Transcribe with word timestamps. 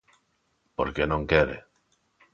Porque 0.77 1.09
non 1.11 1.23
quere. 1.31 1.57